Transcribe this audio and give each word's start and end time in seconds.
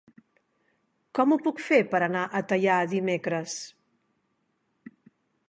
Com 1.19 1.35
ho 1.35 1.37
puc 1.47 1.61
fer 1.65 1.79
per 1.91 2.01
anar 2.07 2.23
a 2.25 2.41
Teià 2.53 2.79
dimecres? 2.95 3.61